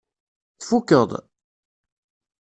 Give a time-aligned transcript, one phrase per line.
[0.59, 1.11] Tfukeḍ?